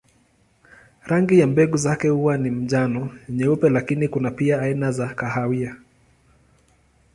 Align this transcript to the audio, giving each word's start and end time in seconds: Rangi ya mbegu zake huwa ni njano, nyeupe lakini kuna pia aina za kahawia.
Rangi 1.03 1.39
ya 1.39 1.47
mbegu 1.47 1.77
zake 1.77 2.07
huwa 2.09 2.37
ni 2.37 2.49
njano, 2.49 3.09
nyeupe 3.29 3.69
lakini 3.69 4.07
kuna 4.07 4.31
pia 4.31 4.61
aina 4.61 4.91
za 4.91 5.07
kahawia. 5.13 5.75